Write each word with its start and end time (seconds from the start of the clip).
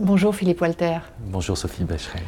Bonjour 0.00 0.32
Philippe 0.32 0.60
Walter. 0.60 0.98
Bonjour 1.26 1.58
Sophie 1.58 1.82
Becherel. 1.82 2.22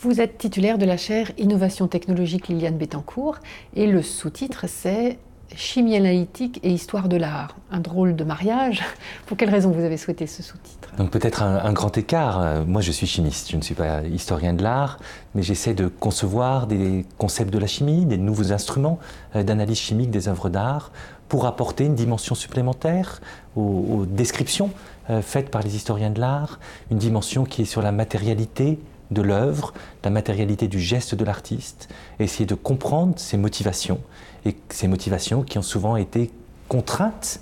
Vous 0.00 0.20
êtes 0.20 0.38
titulaire 0.38 0.78
de 0.78 0.84
la 0.84 0.96
chaire 0.96 1.32
Innovation 1.38 1.88
technologique 1.88 2.46
Liliane 2.46 2.78
Bettencourt 2.78 3.38
et 3.74 3.88
le 3.88 4.00
sous-titre 4.00 4.66
c'est 4.68 5.18
Chimie 5.54 5.96
analytique 5.96 6.60
et 6.62 6.70
histoire 6.70 7.08
de 7.08 7.16
l'art. 7.16 7.56
Un 7.70 7.78
drôle 7.80 8.14
de 8.16 8.24
mariage. 8.24 8.82
Pour 9.26 9.36
quelle 9.36 9.50
raison 9.50 9.70
vous 9.70 9.82
avez 9.82 9.96
souhaité 9.96 10.26
ce 10.26 10.42
sous-titre? 10.42 10.90
Donc 10.98 11.10
peut-être 11.10 11.42
un, 11.42 11.72
grand 11.72 11.96
écart. 11.98 12.64
Moi 12.66 12.80
je 12.80 12.92
suis 12.92 13.06
chimiste, 13.06 13.50
je 13.50 13.56
ne 13.56 13.62
suis 13.62 13.74
pas 13.74 14.02
historien 14.02 14.52
de 14.52 14.62
l'art, 14.62 14.98
mais 15.34 15.42
j'essaie 15.42 15.74
de 15.74 15.88
concevoir 15.88 16.66
des 16.66 17.04
concepts 17.18 17.52
de 17.52 17.58
la 17.58 17.66
chimie, 17.66 18.06
des 18.06 18.18
nouveaux 18.18 18.52
instruments 18.52 18.98
euh, 19.34 19.42
d'analyse 19.42 19.78
chimique 19.78 20.10
des 20.10 20.28
œuvres 20.28 20.48
d'art 20.48 20.90
pour 21.28 21.46
apporter 21.46 21.84
une 21.84 21.94
dimension 21.94 22.34
supplémentaire 22.34 23.20
aux, 23.56 24.04
descriptions 24.06 24.70
euh, 25.10 25.22
faites 25.22 25.50
par 25.50 25.62
les 25.62 25.76
historiens 25.76 26.10
de 26.10 26.20
l'art, 26.20 26.60
une 26.90 26.98
dimension 26.98 27.44
qui 27.44 27.62
est 27.62 27.66
sur 27.66 27.82
la 27.82 27.92
matérialité 27.92 28.78
de 29.10 29.22
l'œuvre, 29.22 29.72
la 30.04 30.10
matérialité 30.10 30.68
du 30.68 30.80
geste 30.80 31.14
de 31.14 31.24
l'artiste, 31.24 31.88
essayer 32.18 32.46
de 32.46 32.54
comprendre 32.54 33.14
ses 33.16 33.36
motivations, 33.36 34.00
et 34.44 34.56
ces 34.68 34.88
motivations 34.88 35.42
qui 35.42 35.58
ont 35.58 35.62
souvent 35.62 35.96
été 35.96 36.30
contraintes 36.68 37.40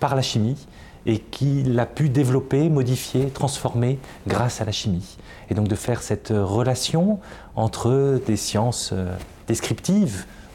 par 0.00 0.14
la 0.14 0.22
chimie 0.22 0.66
et 1.06 1.18
qu'il 1.18 1.78
a 1.78 1.86
pu 1.86 2.08
développer, 2.08 2.68
modifier, 2.68 3.28
transformer 3.28 3.98
grâce 4.26 4.60
à 4.60 4.64
la 4.64 4.72
chimie. 4.72 5.18
Et 5.50 5.54
donc 5.54 5.68
de 5.68 5.74
faire 5.74 6.02
cette 6.02 6.32
relation 6.34 7.20
entre 7.56 8.20
des 8.26 8.36
sciences 8.36 8.94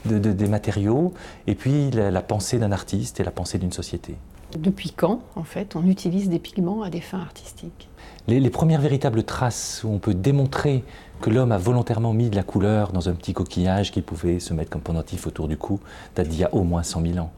descriptives 0.05 0.35
des 0.35 0.47
matériaux 0.47 1.13
et 1.47 1.55
puis 1.55 1.91
la 1.91 2.21
pensée 2.21 2.59
d'un 2.59 2.71
artiste 2.71 3.19
et 3.19 3.23
la 3.23 3.31
pensée 3.31 3.57
d'une 3.57 3.71
société. 3.71 4.15
Depuis 4.57 4.91
quand, 4.91 5.21
en 5.35 5.43
fait, 5.43 5.75
on 5.75 5.85
utilise 5.85 6.27
des 6.27 6.39
pigments 6.39 6.81
à 6.81 6.89
des 6.89 7.01
fins 7.01 7.19
artistiques? 7.19 7.87
Les, 8.27 8.49
premières 8.49 8.81
véritables 8.81 9.23
traces 9.23 9.81
où 9.83 9.89
on 9.89 9.99
peut 9.99 10.13
démontrer 10.13 10.83
que 11.21 11.29
l'homme 11.29 11.51
a 11.51 11.57
volontairement 11.57 12.13
mis 12.13 12.29
de 12.29 12.35
la 12.35 12.43
couleur 12.43 12.91
dans 12.91 13.09
un 13.09 13.13
petit 13.13 13.33
coquillage 13.33 13.91
qui 13.91 14.01
pouvait 14.01 14.39
se 14.39 14.53
mettre 14.53 14.71
comme 14.71 14.81
pendentif 14.81 15.27
autour 15.27 15.47
du 15.47 15.57
cou 15.57 15.79
datent 16.15 16.27
d'il 16.27 16.39
y 16.39 16.43
a 16.43 16.53
au 16.53 16.63
moins 16.63 16.83
100 16.83 17.01
000 17.01 17.17
ans. 17.19 17.31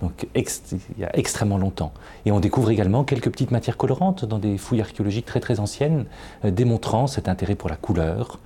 Donc 0.00 0.28
il 0.34 0.44
y 0.98 1.04
a 1.04 1.16
extrêmement 1.16 1.58
longtemps. 1.58 1.92
Et 2.26 2.32
on 2.32 2.38
découvre 2.38 2.70
également 2.70 3.02
quelques 3.02 3.30
petites 3.30 3.50
matières 3.50 3.76
colorantes 3.76 4.24
dans 4.24 4.38
des 4.38 4.58
fouilles 4.58 4.82
archéologiques 4.82 5.26
très 5.26 5.40
très 5.40 5.58
anciennes, 5.58 6.06
euh, 6.44 6.50
démontrant 6.50 7.06
cet 7.06 7.28
intérêt 7.28 7.54
pour 7.54 7.70
la 7.70 7.76
couleur, 7.76 8.38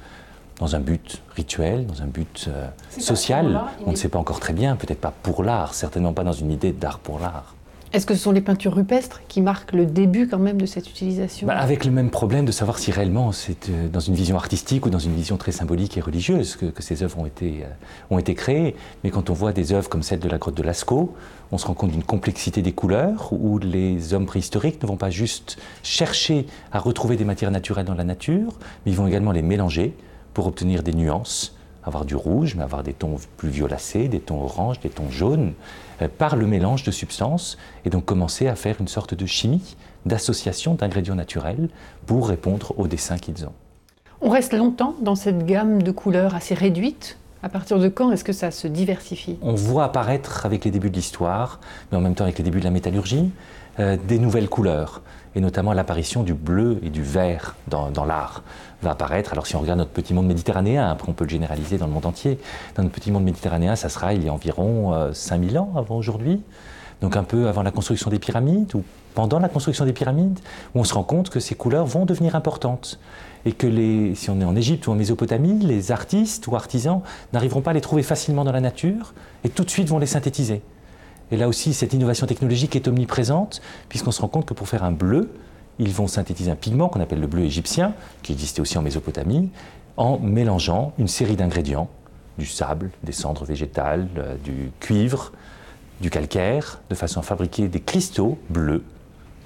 dans 0.61 0.77
un 0.77 0.81
but 0.81 1.23
rituel, 1.35 1.87
dans 1.87 2.03
un 2.03 2.07
but 2.07 2.47
euh, 2.49 2.69
social. 2.91 3.63
On 3.87 3.93
ne 3.93 3.97
sait 3.97 4.11
pas 4.11 4.19
encore 4.19 4.41
très 4.41 4.53
bien, 4.53 4.77
peut-être 4.77 5.01
pas 5.01 5.13
pour 5.23 5.43
l'art, 5.43 5.75
certainement 5.75 6.13
pas 6.13 6.23
dans 6.23 6.33
une 6.33 6.53
idée 6.53 6.71
d'art 6.71 6.99
pour 6.99 7.19
l'art. 7.19 7.57
Est-ce 7.93 8.07
que 8.07 8.15
ce 8.15 8.21
sont 8.21 8.31
les 8.31 8.41
peintures 8.41 8.75
rupestres 8.75 9.23
qui 9.27 9.41
marquent 9.41 9.73
le 9.73 9.85
début 9.85 10.29
quand 10.29 10.39
même 10.39 10.61
de 10.61 10.67
cette 10.67 10.89
utilisation? 10.89 11.49
Bah, 11.49 11.57
Avec 11.57 11.85
le 11.85 11.91
même 11.91 12.11
problème 12.11 12.45
de 12.45 12.53
savoir 12.53 12.79
si 12.79 12.93
réellement 12.93 13.33
c'est 13.33 13.69
euh, 13.69 13.89
dans 13.89 13.99
une 13.99 14.15
vision 14.15 14.37
artistique 14.37 14.87
ou 14.87 14.91
dans 14.91 15.01
une 15.01 15.15
vision 15.15 15.37
très 15.39 15.51
symbolique 15.51 15.97
et 15.97 16.01
religieuse 16.01 16.57
que, 16.57 16.83
ces 16.83 17.03
œuvres 17.03 17.19
ont 17.19 17.27
été, 17.27 17.65
euh, 17.65 18.15
ont 18.15 18.19
été 18.19 18.35
créées. 18.37 18.77
Mais 19.03 19.11
quand 19.11 19.29
on 19.29 19.33
voit 19.33 19.53
des 19.53 19.73
œuvres 19.73 19.89
comme 19.89 20.05
celle 20.05 20.21
de 20.21 20.29
la 20.29 20.39
grotte 20.39 20.57
de 20.57 20.63
Lascaux, 20.63 21.17
on 21.51 21.59
se 21.59 21.67
rend 21.67 21.75
compte 21.75 21.91
d'une 21.91 22.05
complexité 22.05 22.63
des 22.63 22.73
couleurs 22.73 23.33
où 23.33 23.59
les 23.59 24.15
hommes 24.15 24.27
préhistoriques 24.27 24.81
ne 24.83 24.87
vont 24.87 24.97
pas 24.97 25.11
juste 25.11 25.59
chercher 25.83 26.47
à 26.71 26.79
retrouver 26.79 27.17
des 27.17 27.25
matières 27.25 27.51
naturelles 27.51 27.87
dans 27.87 27.95
la 27.95 28.05
nature, 28.05 28.53
mais 28.85 28.93
ils 28.93 28.97
vont 28.97 29.09
également 29.09 29.33
les 29.33 29.43
mélanger 29.43 29.97
pour 30.35 30.47
obtenir 30.47 30.83
des 30.83 30.93
nuances 30.93 31.55
avoir 31.85 32.05
du 32.05 32.15
rouge, 32.15 32.55
mais 32.57 32.63
avoir 32.63 32.83
des 32.83 32.93
tons 32.93 33.17
plus 33.37 33.49
violacés, 33.49 34.09
des 34.09 34.21
tons 34.21 34.43
oranges, 34.43 34.81
des 34.81 34.91
tons 34.91 35.11
jaunes, 35.11 35.55
euh, 36.03 36.09
par 36.09 36.37
le 36.37 36.47
mélange 36.47 36.83
de 36.83 36.91
substances, 36.91 37.57
et 37.85 37.91
donc 37.91 38.05
commencer 38.05 38.49
à 38.49 38.55
faire 38.55 38.77
une 38.81 38.89
sorte 38.89 39.15
de 39.15 39.27
chimie, 39.27 39.77
d'association 40.07 40.75
d'ingrédients 40.75 41.15
naturels 41.15 41.69
pour 42.07 42.29
répondre 42.29 42.75
aux 42.79 42.87
dessins 42.87 43.19
qu'ils 43.19 43.45
ont. 43.45 43.53
On 44.21 44.31
reste 44.31 44.53
longtemps 44.53 44.95
dans 45.01 45.15
cette 45.15 45.47
gamme 45.47 45.83
de 45.83 45.91
couleurs 45.91 46.35
assez 46.35 46.55
réduite 46.55 47.17
à 47.43 47.49
partir 47.49 47.79
de 47.79 47.89
quand 47.89 48.13
est-ce 48.13 48.25
que 48.25 48.35
ça 48.35 48.51
se 48.51 48.69
diversifie? 48.69 49.39
On 49.41 49.55
voit 49.55 49.85
apparaître 49.85 50.45
avec 50.45 50.67
les 50.67 50.71
débuts 50.71 50.91
de 50.91 50.97
l'histoire, 50.97 51.59
mais 51.91 51.97
en 51.97 52.03
même 52.03 52.15
temps 52.15 52.25
avec 52.25 52.37
les 52.37 52.45
débuts 52.45 52.61
de 52.61 52.65
la 52.65 52.71
métallurgie, 52.71 53.31
des 53.79 54.19
nouvelles 54.19 54.49
couleurs, 54.49 55.01
et 55.35 55.41
notamment 55.41 55.73
l'apparition 55.73 56.23
du 56.23 56.35
bleu 56.35 56.81
et 56.83 56.91
du 56.91 57.03
vert 57.03 57.57
dans, 57.69 58.05
l'art 58.05 58.43
va 58.83 58.91
apparaître. 58.91 59.33
Alors 59.33 59.47
si 59.47 59.57
on 59.57 59.61
regarde 59.61 59.79
notre 59.79 59.91
petit 59.91 60.15
monde 60.15 60.27
méditerranéen, 60.27 60.91
après 60.91 61.09
on 61.09 61.13
peut 61.13 61.25
le 61.25 61.31
généraliser 61.31 61.79
dans 61.79 61.87
le 61.87 61.93
monde 61.93 62.07
entier, 62.07 62.39
dans 62.75 62.83
notre 62.83 62.95
petit 62.95 63.11
monde 63.11 63.25
méditerranéen, 63.25 63.77
ça 63.77 63.89
sera 63.89 64.15
il 64.15 64.25
y 64.25 64.29
a 64.29 64.33
environ 64.33 65.13
5000 65.13 65.57
euh, 65.57 65.61
ans 65.61 65.73
avant 65.77 65.97
aujourd'hui, 65.97 66.43
donc 67.01 67.17
un 67.17 67.23
peu 67.23 67.49
avant 67.49 67.63
la 67.63 67.71
construction 67.71 68.11
des 68.11 68.19
pyramides, 68.19 68.75
ou 68.75 68.83
pendant 69.15 69.39
la 69.39 69.49
construction 69.49 69.85
des 69.85 69.93
pyramides, 69.93 70.39
où 70.75 70.81
on 70.81 70.85
se 70.85 70.95
rend 70.95 71.03
compte 71.03 71.31
que 71.31 71.41
ces 71.41 71.55
couleurs 71.55 71.87
vont 71.87 72.07
devenir 72.07 72.35
importantes. 72.35 72.99
Et 73.47 73.53
que 73.53 74.15
si 74.15 74.29
on 74.29 74.39
est 74.41 74.45
en 74.45 74.55
Égypte 74.55 74.87
ou 74.87 74.93
en 74.93 74.95
Mésopotamie, 74.97 75.59
les 75.61 75.93
artistes 75.93 76.47
ou 76.47 76.57
artisans 76.57 77.01
n'arriveront 77.33 77.63
pas 77.63 77.71
à 77.71 77.75
les 77.75 77.81
trouver 77.81 78.03
facilement 78.03 78.45
dans 78.45 78.53
la 78.53 78.61
nature 78.61 79.15
et 79.45 79.49
tout 79.49 79.65
de 79.65 79.71
suite 79.71 79.89
vont 79.89 79.99
les 79.99 80.05
synthétiser. 80.05 80.61
Et 81.33 81.37
là 81.37 81.49
aussi, 81.49 81.75
cette 81.75 81.93
innovation 81.93 82.27
technologique 82.27 82.77
est 82.77 82.89
omniprésente, 82.89 83.61
puisqu'on 83.89 84.11
se 84.11 84.21
rend 84.21 84.29
compte 84.29 84.47
que 84.47 84.55
pour 84.55 84.69
faire 84.69 84.85
un 84.85 84.93
bleu, 84.93 85.31
ils 85.79 85.93
vont 85.93 86.07
synthétiser 86.07 86.51
un 86.51 86.57
pigment 86.57 86.89
qu'on 86.89 87.01
appelle 87.01 87.21
le 87.21 87.27
bleu 87.27 87.43
égyptien, 87.43 87.95
qui 88.23 88.33
existait 88.33 88.61
aussi 88.61 88.77
en 88.79 88.83
Mésopotamie, 88.83 89.51
en 89.97 90.19
mélangeant 90.19 90.93
une 90.99 91.09
série 91.09 91.37
d'ingrédients, 91.37 91.89
du 92.39 92.47
sable, 92.47 92.91
des 93.03 93.13
cendres 93.13 93.45
végétales, 93.45 94.09
euh, 94.19 94.37
du 94.43 94.71
cuivre, 94.81 95.33
du 96.01 96.11
calcaire, 96.11 96.81
de 96.89 96.95
façon 96.95 97.21
à 97.21 97.23
fabriquer 97.23 97.69
des 97.69 97.81
cristaux 97.81 98.39
bleus 98.49 98.83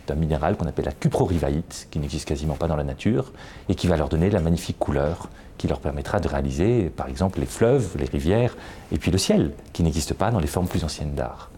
d'un 0.06 0.15
minéral 0.15 0.56
qu'on 0.56 0.67
appelle 0.67 0.84
la 0.84 0.93
cuprorivahite, 0.93 1.89
qui 1.91 1.99
n'existe 1.99 2.28
quasiment 2.28 2.55
pas 2.55 2.69
dans 2.69 2.77
la 2.77 2.84
nature, 2.84 3.33
et 3.69 3.75
qui 3.75 3.87
va 3.87 3.97
leur 3.97 4.09
donner 4.09 4.31
la 4.31 4.41
magnifique 4.41 4.78
couleur 4.78 5.28
qui 5.56 5.69
leur 5.69 5.81
permettra 5.81 6.21
de 6.21 6.28
réaliser, 6.28 6.91
par 6.91 7.09
exemple, 7.09 7.41
les 7.41 7.47
fleuves, 7.47 7.97
les 7.99 8.06
rivières, 8.06 8.56
et 8.93 8.99
puis 8.99 9.11
le 9.11 9.19
ciel, 9.19 9.53
qui 9.73 9.83
n'existe 9.83 10.15
pas 10.15 10.31
dans 10.31 10.41
les 10.41 10.47
formes 10.47 10.67
plus 10.67 10.84
anciennes 10.84 11.15
d'art. 11.15 11.50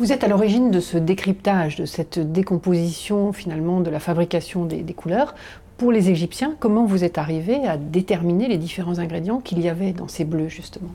Vous 0.00 0.10
êtes 0.10 0.24
à 0.24 0.28
l'origine 0.28 0.72
de 0.72 0.80
ce 0.80 0.98
décryptage, 0.98 1.76
de 1.76 1.84
cette 1.84 2.18
décomposition 2.18 3.32
finalement 3.32 3.80
de 3.80 3.90
la 3.90 4.00
fabrication 4.00 4.64
des, 4.64 4.82
couleurs. 4.92 5.36
Pour 5.78 5.92
les 5.92 6.10
Égyptiens, 6.10 6.56
comment 6.58 6.84
vous 6.84 7.04
êtes 7.04 7.16
arrivé 7.16 7.64
à 7.68 7.76
déterminer 7.76 8.48
les 8.48 8.58
différents 8.58 8.98
ingrédients 8.98 9.38
qu'il 9.38 9.60
y 9.60 9.68
avait 9.68 9.92
dans 9.92 10.08
ces 10.08 10.24
bleus 10.24 10.48
justement? 10.48 10.90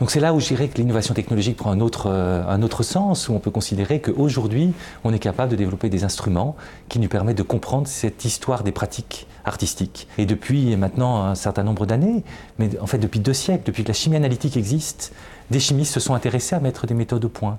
Donc 0.00 0.10
c'est 0.10 0.20
là 0.20 0.34
où 0.34 0.40
je 0.40 0.48
dirais 0.48 0.68
que 0.68 0.78
l'innovation 0.78 1.14
technologique 1.14 1.56
prend 1.56 1.70
un 1.70 1.80
autre, 1.80 2.08
euh, 2.08 2.44
un 2.48 2.62
autre 2.62 2.82
sens, 2.82 3.28
où 3.28 3.34
on 3.34 3.38
peut 3.38 3.50
considérer 3.50 4.00
qu'aujourd'hui, 4.00 4.72
on 5.04 5.12
est 5.12 5.18
capable 5.18 5.52
de 5.52 5.56
développer 5.56 5.88
des 5.88 6.04
instruments 6.04 6.56
qui 6.88 6.98
nous 6.98 7.08
permettent 7.08 7.38
de 7.38 7.42
comprendre 7.42 7.86
cette 7.86 8.24
histoire 8.24 8.64
des 8.64 8.72
pratiques 8.72 9.26
artistiques. 9.44 10.08
Et 10.18 10.26
depuis 10.26 10.76
maintenant 10.76 11.22
un 11.22 11.34
certain 11.34 11.62
nombre 11.62 11.86
d'années, 11.86 12.24
mais 12.58 12.70
en 12.80 12.86
fait 12.86 12.98
depuis 12.98 13.20
deux 13.20 13.34
siècles, 13.34 13.64
depuis 13.66 13.82
que 13.82 13.88
la 13.88 13.94
chimie 13.94 14.16
analytique 14.16 14.56
existe, 14.56 15.12
des 15.50 15.60
chimistes 15.60 15.92
se 15.92 16.00
sont 16.00 16.14
intéressés 16.14 16.54
à 16.56 16.60
mettre 16.60 16.86
des 16.86 16.94
méthodes 16.94 17.24
au 17.24 17.28
point. 17.28 17.58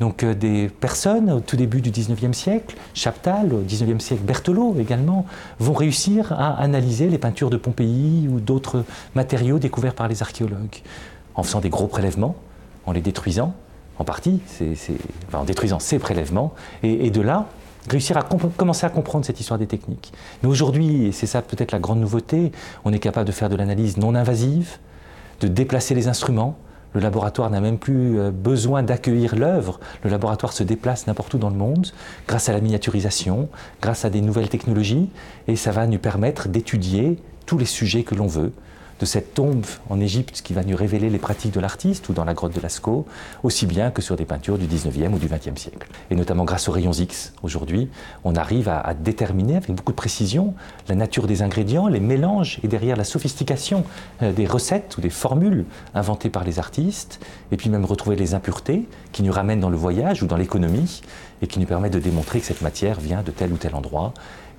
Donc 0.00 0.24
euh, 0.24 0.34
des 0.34 0.68
personnes 0.68 1.30
au 1.30 1.40
tout 1.40 1.56
début 1.56 1.80
du 1.80 1.90
19e 1.90 2.32
siècle, 2.32 2.76
Chaptal, 2.94 3.52
au 3.52 3.62
19e 3.62 4.00
siècle, 4.00 4.22
Berthelot 4.24 4.76
également, 4.78 5.26
vont 5.58 5.72
réussir 5.72 6.32
à 6.32 6.60
analyser 6.60 7.08
les 7.08 7.18
peintures 7.18 7.50
de 7.50 7.56
Pompéi 7.56 8.28
ou 8.28 8.40
d'autres 8.40 8.84
matériaux 9.14 9.58
découverts 9.58 9.94
par 9.94 10.08
les 10.08 10.22
archéologues, 10.22 10.82
en 11.34 11.42
faisant 11.42 11.60
des 11.60 11.70
gros 11.70 11.86
prélèvements, 11.86 12.36
en 12.86 12.92
les 12.92 13.00
détruisant, 13.00 13.54
en 13.98 14.04
partie, 14.04 14.40
en 15.32 15.44
détruisant 15.44 15.78
ces 15.78 15.98
prélèvements, 15.98 16.54
et, 16.82 17.10
de 17.10 17.20
là, 17.20 17.46
réussir 17.88 18.16
à 18.16 18.22
commencer 18.22 18.86
à 18.86 18.90
comprendre 18.90 19.24
cette 19.24 19.40
histoire 19.40 19.58
des 19.58 19.66
techniques. 19.66 20.12
Mais 20.42 20.48
aujourd'hui, 20.48 21.06
et 21.06 21.12
c'est 21.12 21.26
ça 21.26 21.42
peut-être 21.42 21.72
la 21.72 21.78
grande 21.78 22.00
nouveauté, 22.00 22.52
on 22.84 22.92
est 22.92 22.98
capable 22.98 23.26
de 23.26 23.32
faire 23.32 23.48
de 23.48 23.56
l'analyse 23.56 23.96
non 23.96 24.14
invasive, 24.14 24.78
de 25.40 25.48
déplacer 25.48 25.94
les 25.94 26.08
instruments, 26.08 26.56
le 26.94 27.00
laboratoire 27.00 27.50
n'a 27.50 27.60
même 27.60 27.78
plus 27.78 28.18
euh, 28.18 28.30
besoin 28.30 28.82
d'accueillir 28.84 29.34
l'œuvre. 29.34 29.80
Le 30.04 30.10
laboratoire 30.10 30.52
se 30.52 30.62
déplace 30.62 31.08
n'importe 31.08 31.34
où 31.34 31.38
dans 31.38 31.50
le 31.50 31.56
monde 31.56 31.88
grâce 32.28 32.48
à 32.48 32.52
la 32.52 32.60
miniaturisation, 32.60 33.48
grâce 33.82 34.04
à 34.04 34.10
des 34.10 34.20
nouvelles 34.20 34.48
technologies, 34.48 35.10
et 35.48 35.56
ça 35.56 35.72
va 35.72 35.86
nous 35.88 35.98
permettre 35.98 36.48
d'étudier 36.48 37.18
tous 37.46 37.58
les 37.58 37.64
sujets 37.66 38.04
que 38.04 38.14
l'on 38.14 38.28
veut, 38.28 38.52
de 39.00 39.06
cette 39.06 39.34
tombe 39.34 39.64
en 39.90 40.00
Égypte 40.00 40.42
qui 40.42 40.52
va 40.52 40.62
nous 40.62 40.76
révéler 40.76 41.10
les 41.10 41.18
pratiques 41.18 41.52
de 41.52 41.60
l'artiste 41.60 42.08
ou 42.08 42.12
dans 42.12 42.24
la 42.24 42.34
grotte 42.34 42.54
de 42.54 42.60
Lascaux, 42.60 43.06
aussi 43.42 43.66
bien 43.66 43.90
que 43.90 44.02
sur 44.02 44.16
des 44.16 44.24
peintures 44.24 44.58
du 44.58 44.66
19e 44.66 45.12
ou 45.12 45.18
du 45.18 45.28
20e 45.28 45.56
siècle. 45.56 45.88
Et 46.10 46.14
notamment 46.14 46.44
grâce 46.44 46.68
aux 46.68 46.72
rayons 46.72 46.92
X, 46.92 47.32
aujourd'hui, 47.42 47.88
on 48.24 48.34
arrive 48.36 48.68
à, 48.68 48.94
déterminer 48.94 49.56
avec 49.56 49.70
beaucoup 49.72 49.92
de 49.92 49.96
précision 49.96 50.54
la 50.88 50.94
nature 50.94 51.26
des 51.26 51.42
ingrédients, 51.42 51.88
les 51.88 52.00
mélanges 52.00 52.60
et 52.62 52.68
derrière 52.68 52.96
la 52.96 53.04
sophistication 53.04 53.84
euh, 54.22 54.32
des 54.32 54.46
recettes 54.46 54.96
ou 54.96 55.00
des 55.00 55.10
formules 55.10 55.64
inventées 55.94 56.30
par 56.30 56.44
les 56.44 56.58
artistes, 56.58 57.20
et 57.50 57.56
puis 57.56 57.70
même 57.70 57.84
retrouver 57.84 58.16
les 58.16 58.34
impuretés 58.34 58.88
qui 59.12 59.22
nous 59.22 59.32
ramènent 59.32 59.60
dans 59.60 59.70
le 59.70 59.76
voyage 59.76 60.22
ou 60.22 60.26
dans 60.26 60.36
l'économie 60.36 61.02
et 61.42 61.46
qui 61.46 61.58
nous 61.58 61.66
permettent 61.66 61.92
de 61.92 61.98
démontrer 61.98 62.40
que 62.40 62.46
cette 62.46 62.62
matière 62.62 63.00
vient 63.00 63.22
de 63.22 63.30
tel 63.30 63.52
ou 63.52 63.56
tel 63.56 63.74
endroit 63.74 64.14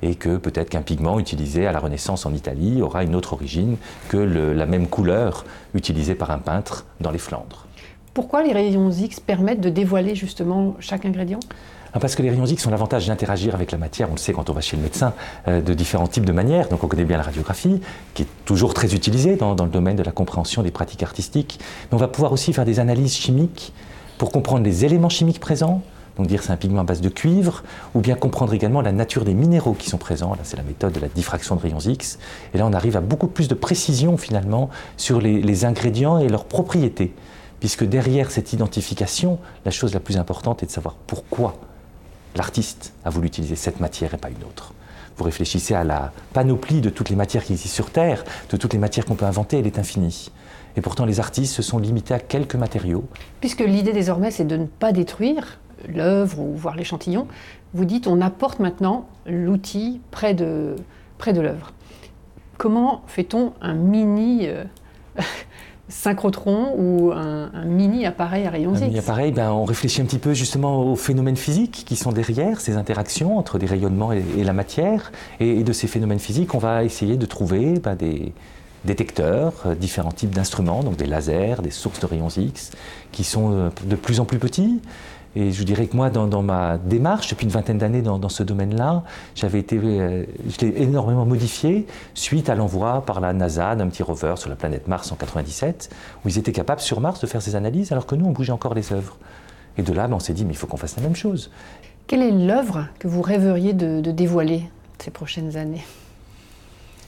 et 0.05 0.15
que 0.15 0.37
peut-être 0.37 0.69
qu'un 0.69 0.81
pigment 0.81 1.19
utilisé 1.19 1.65
à 1.67 1.71
la 1.71 1.79
Renaissance 1.79 2.25
en 2.25 2.33
Italie 2.33 2.81
aura 2.81 3.03
une 3.03 3.15
autre 3.15 3.33
origine 3.33 3.77
que 4.07 4.17
la 4.17 4.65
même 4.65 4.87
couleur 4.87 5.45
utilisée 5.73 6.15
par 6.15 6.31
un 6.31 6.39
peintre 6.39 6.85
dans 7.01 7.11
les 7.11 7.17
Flandres. 7.17 7.65
Pourquoi 8.13 8.43
les 8.43 8.53
rayons 8.53 8.91
X 8.91 9.19
permettent 9.19 9.61
de 9.61 9.69
dévoiler 9.69 10.15
justement 10.15 10.75
chaque 10.79 11.05
ingrédient? 11.05 11.39
Ah, 11.93 11.99
Parce 11.99 12.15
que 12.15 12.21
les 12.21 12.29
rayons 12.29 12.45
X 12.45 12.65
ont 12.67 12.71
l'avantage 12.71 13.07
d'interagir 13.07 13.55
avec 13.55 13.71
la 13.71 13.77
matière, 13.77 14.09
on 14.09 14.13
le 14.13 14.19
sait 14.19 14.33
quand 14.33 14.49
on 14.49 14.53
va 14.53 14.61
chez 14.61 14.77
le 14.77 14.83
médecin, 14.83 15.13
euh, 15.47 15.61
de 15.61 15.73
différents 15.73 16.07
types 16.07 16.25
de 16.25 16.31
manières. 16.31 16.67
Donc 16.69 16.83
on 16.83 16.87
connaît 16.87 17.05
bien 17.05 17.17
la 17.17 17.23
radiographie, 17.23 17.81
qui 18.13 18.23
est 18.23 18.27
toujours 18.45 18.73
très 18.73 18.93
utilisée 18.93 19.37
dans, 19.37 19.55
dans 19.55 19.65
le 19.65 19.71
domaine 19.71 19.95
de 19.95 20.03
la 20.03 20.11
compréhension 20.11 20.61
des 20.61 20.71
pratiques 20.71 21.03
artistiques. 21.03 21.59
Mais 21.89 21.95
on 21.95 21.99
va 21.99 22.07
pouvoir 22.07 22.31
aussi 22.31 22.53
faire 22.53 22.65
des 22.65 22.79
analyses 22.79 23.15
chimiques 23.15 23.73
pour 24.17 24.31
comprendre 24.31 24.63
les 24.63 24.85
éléments 24.85 25.09
chimiques 25.09 25.39
présents, 25.39 25.81
donc 26.17 26.27
dire 26.27 26.43
c'est 26.43 26.51
un 26.51 26.57
pigment 26.57 26.81
à 26.81 26.83
base 26.83 27.01
de 27.01 27.09
cuivre, 27.09 27.63
ou 27.93 27.99
bien 27.99 28.15
comprendre 28.15 28.53
également 28.53 28.81
la 28.81 28.91
nature 28.91 29.25
des 29.25 29.33
minéraux 29.33 29.73
qui 29.73 29.89
sont 29.89 29.97
présents. 29.97 30.31
Là, 30.31 30.41
c'est 30.43 30.57
la 30.57 30.63
méthode 30.63 30.93
de 30.93 30.99
la 30.99 31.07
diffraction 31.07 31.55
de 31.55 31.61
rayons 31.61 31.79
X. 31.79 32.19
Et 32.53 32.57
là, 32.57 32.65
on 32.65 32.73
arrive 32.73 32.97
à 32.97 33.01
beaucoup 33.01 33.27
plus 33.27 33.47
de 33.47 33.55
précision 33.55 34.17
finalement 34.17 34.69
sur 34.97 35.19
les, 35.19 35.41
les 35.41 35.65
ingrédients 35.65 36.17
et 36.17 36.29
leurs 36.29 36.45
propriétés. 36.45 37.13
Puisque 37.59 37.83
derrière 37.83 38.31
cette 38.31 38.53
identification, 38.53 39.39
la 39.65 39.71
chose 39.71 39.93
la 39.93 39.99
plus 39.99 40.17
importante 40.17 40.63
est 40.63 40.67
de 40.67 40.71
savoir 40.71 40.95
pourquoi 41.07 41.55
l'artiste 42.35 42.93
a 43.03 43.09
voulu 43.09 43.27
utiliser 43.27 43.55
cette 43.55 43.79
matière 43.79 44.13
et 44.13 44.17
pas 44.17 44.29
une 44.29 44.43
autre. 44.43 44.73
Vous 45.17 45.23
réfléchissez 45.23 45.73
à 45.73 45.83
la 45.83 46.11
panoplie 46.33 46.81
de 46.81 46.89
toutes 46.89 47.09
les 47.09 47.15
matières 47.15 47.43
qui 47.43 47.53
existent 47.53 47.75
sur 47.75 47.89
Terre, 47.89 48.23
de 48.49 48.57
toutes 48.57 48.73
les 48.73 48.79
matières 48.79 49.05
qu'on 49.05 49.15
peut 49.15 49.25
inventer, 49.25 49.59
elle 49.59 49.67
est 49.67 49.79
infinie. 49.79 50.31
Et 50.75 50.81
pourtant, 50.81 51.05
les 51.05 51.21
artistes 51.21 51.53
se 51.53 51.61
sont 51.61 51.77
limités 51.77 52.13
à 52.13 52.19
quelques 52.19 52.55
matériaux. 52.55 53.05
Puisque 53.39 53.61
l'idée 53.61 53.93
désormais, 53.93 54.29
c'est 54.29 54.43
de 54.43 54.57
ne 54.57 54.65
pas 54.65 54.91
détruire 54.91 55.59
l'œuvre 55.87 56.39
ou 56.39 56.55
voir 56.55 56.75
l'échantillon, 56.75 57.27
vous 57.73 57.85
dites 57.85 58.07
on 58.07 58.21
apporte 58.21 58.59
maintenant 58.59 59.07
l'outil 59.25 60.01
près 60.11 60.33
de, 60.33 60.75
près 61.17 61.33
de 61.33 61.41
l'œuvre. 61.41 61.71
Comment 62.57 63.01
fait-on 63.07 63.53
un 63.61 63.73
mini 63.73 64.47
euh, 64.47 64.63
synchrotron 65.89 66.73
ou 66.77 67.11
un, 67.11 67.51
un, 67.53 67.65
mini 67.65 68.05
appareil 68.05 68.45
à 68.45 68.49
rayons 68.49 68.73
X 68.73 68.81
Un 68.81 68.85
mini 68.85 68.99
appareil, 68.99 69.31
ben, 69.31 69.51
on 69.51 69.65
réfléchit 69.65 70.01
un 70.01 70.05
petit 70.05 70.19
peu 70.19 70.33
justement 70.33 70.83
aux 70.83 70.95
phénomènes 70.95 71.35
physiques 71.35 71.83
qui 71.85 71.95
sont 71.95 72.11
derrière 72.11 72.61
ces 72.61 72.77
interactions 72.77 73.37
entre 73.37 73.59
des 73.59 73.65
rayonnements 73.65 74.13
et, 74.13 74.23
et 74.37 74.43
la 74.43 74.53
matière. 74.53 75.11
Et, 75.39 75.59
et, 75.59 75.63
de 75.63 75.73
ces 75.73 75.87
phénomènes 75.87 76.19
physiques, 76.19 76.55
on 76.55 76.59
va 76.59 76.83
essayer 76.83 77.17
de 77.17 77.25
trouver 77.25 77.79
ben, 77.79 77.95
des 77.95 78.33
détecteurs, 78.85 79.53
euh, 79.65 79.75
différents 79.75 80.11
types 80.11 80.33
d'instruments, 80.33 80.83
donc 80.83 80.95
des 80.95 81.05
lasers, 81.05 81.61
des 81.61 81.71
sources 81.71 81.99
de 81.99 82.05
rayons 82.05 82.29
X, 82.29 82.71
qui 83.11 83.23
sont 83.23 83.51
euh, 83.51 83.69
de 83.83 83.95
plus 83.95 84.19
en 84.19 84.25
plus 84.25 84.39
petits. 84.39 84.81
Et 85.35 85.51
je 85.51 85.63
dirais 85.63 85.87
que 85.87 85.95
moi, 85.95 86.09
dans, 86.09 86.27
dans 86.27 86.41
ma 86.41 86.77
démarche, 86.77 87.29
depuis 87.29 87.45
une 87.45 87.51
vingtaine 87.51 87.77
d'années 87.77 88.01
dans, 88.01 88.17
dans, 88.17 88.29
ce 88.29 88.41
domaine-là, 88.41 89.03
j'avais 89.35 89.59
été, 89.59 89.77
euh, 89.77 90.25
je 90.47 90.65
l'ai 90.65 90.81
énormément 90.81 91.25
modifié 91.25 91.85
suite 92.13 92.49
à 92.49 92.55
l'envoi 92.55 93.03
par 93.05 93.19
la 93.19 93.33
NASA 93.33 93.75
d'un 93.75 93.87
petit 93.87 94.01
rover 94.01 94.35
sur 94.37 94.49
la 94.49 94.55
planète 94.55 94.87
Mars 94.87 95.11
en 95.11 95.15
97, 95.15 95.89
où 96.23 96.29
ils 96.29 96.37
étaient 96.37 96.53
capables 96.53 96.79
sur 96.79 97.01
Mars 97.01 97.19
de 97.19 97.27
faire 97.27 97.41
ces 97.41 97.55
analyses, 97.55 97.91
alors 97.91 98.05
que 98.05 98.15
nous, 98.15 98.25
on 98.25 98.31
bougeait 98.31 98.53
encore 98.53 98.73
les 98.73 98.93
œuvres. 98.93 99.17
Et 99.77 99.83
de 99.83 99.91
là, 99.91 100.07
ben, 100.07 100.15
on 100.15 100.19
s'est 100.19 100.33
dit, 100.33 100.45
mais 100.45 100.53
il 100.53 100.57
faut 100.57 100.67
qu'on 100.67 100.77
fasse 100.77 100.95
la 100.95 101.03
même 101.03 101.17
chose. 101.17 101.51
Quelle 102.07 102.21
est 102.21 102.31
l'œuvre 102.31 102.87
que 102.99 103.09
vous 103.09 103.21
rêveriez 103.21 103.73
de, 103.73 103.99
de 103.99 104.11
dévoiler 104.11 104.69
ces 104.99 105.11
prochaines 105.11 105.57
années? 105.57 105.83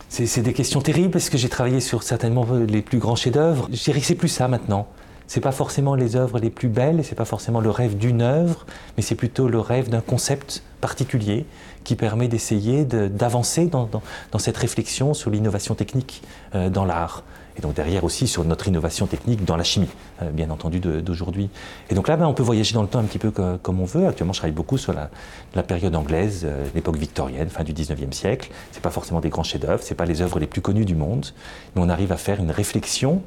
C'est 0.10 0.42
des 0.42 0.54
questions 0.54 0.82
terribles 0.82 1.12
parce 1.12 1.30
que 1.30 1.38
j'ai 1.38 1.50
travaillé 1.50 1.80
sur 1.80 2.02
certainement 2.02 2.46
les 2.68 2.82
plus 2.82 2.98
grands 2.98 3.16
chefs-d'œuvre. 3.16 3.68
Je 3.72 3.84
dirais 3.84 4.00
que 4.00 4.06
c'est 4.06 4.16
plus 4.16 4.30
ça 4.30 4.48
maintenant. 4.48 4.88
C'est 5.28 5.42
pas 5.42 5.52
forcément 5.52 5.94
les 5.94 6.16
œuvres 6.16 6.40
les 6.40 6.50
plus 6.50 6.70
belles, 6.70 7.04
c'est 7.04 7.16
pas 7.16 7.26
forcément 7.26 7.60
le 7.60 7.70
rêve 7.70 7.98
d'une 7.98 8.22
œuvre, 8.22 8.66
mais 8.96 9.04
c'est 9.04 9.16
plutôt 9.16 9.50
le 9.50 9.60
rêve 9.60 9.90
d'un 9.90 10.00
concept 10.00 10.64
particulier 10.80 11.46
qui 11.84 11.96
permet 11.96 12.30
d'essayer 12.30 12.86
d'avancer 12.86 13.66
dans, 13.66 13.90
cette 14.40 14.58
réflexion 14.58 15.14
sur 15.14 15.30
l'innovation 15.30 15.76
technique 15.76 16.22
euh, 16.56 16.70
dans 16.70 16.86
l'art. 16.86 17.24
Et 17.58 17.62
donc 17.62 17.74
derrière 17.74 18.04
aussi 18.04 18.28
sur 18.28 18.46
notre 18.46 18.68
innovation 18.68 19.08
technique 19.08 19.44
dans 19.44 19.58
la 19.58 19.64
chimie, 19.64 19.90
euh, 20.22 20.30
bien 20.30 20.50
entendu, 20.50 20.80
d'aujourd'hui. 20.80 21.50
Et 21.90 21.96
donc 21.96 22.08
là, 22.08 22.16
ben, 22.16 22.28
on 22.28 22.34
peut 22.34 22.44
voyager 22.44 22.74
dans 22.74 22.84
le 22.84 22.88
temps 22.88 23.00
un 23.00 23.06
petit 23.06 23.20
peu 23.20 23.32
comme, 23.32 23.80
on 23.82 23.86
veut. 23.86 24.08
Actuellement, 24.08 24.34
je 24.34 24.40
travaille 24.40 24.56
beaucoup 24.56 24.78
sur 24.78 24.94
la, 24.94 25.64
période 25.64 25.96
anglaise, 25.96 26.44
euh, 26.46 26.66
l'époque 26.76 26.98
victorienne, 26.98 27.50
fin 27.50 27.64
du 27.64 27.74
19e 27.74 28.14
siècle. 28.14 28.50
C'est 28.72 28.82
pas 28.82 28.92
forcément 28.92 29.20
des 29.20 29.30
grands 29.30 29.44
chefs-d'œuvre, 29.44 29.82
c'est 29.84 29.96
pas 29.96 30.06
les 30.06 30.22
œuvres 30.22 30.40
les 30.40 30.48
plus 30.48 30.62
connues 30.62 30.86
du 30.86 30.96
monde, 30.96 31.28
mais 31.76 31.82
on 31.82 31.90
arrive 31.90 32.12
à 32.12 32.18
faire 32.18 32.40
une 32.40 32.52
réflexion 32.52 33.24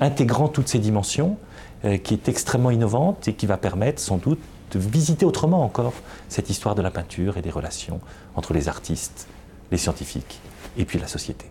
intégrant 0.00 0.48
toutes 0.48 0.68
ces 0.68 0.78
dimensions, 0.78 1.36
euh, 1.84 1.96
qui 1.96 2.14
est 2.14 2.28
extrêmement 2.28 2.70
innovante 2.70 3.28
et 3.28 3.34
qui 3.34 3.46
va 3.46 3.56
permettre 3.56 4.00
sans 4.00 4.16
doute 4.16 4.40
de 4.72 4.78
visiter 4.78 5.26
autrement 5.26 5.64
encore 5.64 5.94
cette 6.28 6.48
histoire 6.50 6.74
de 6.74 6.82
la 6.82 6.90
peinture 6.90 7.36
et 7.36 7.42
des 7.42 7.50
relations 7.50 8.00
entre 8.34 8.54
les 8.54 8.68
artistes, 8.68 9.26
les 9.70 9.78
scientifiques 9.78 10.40
et 10.76 10.84
puis 10.84 10.98
la 10.98 11.08
société. 11.08 11.50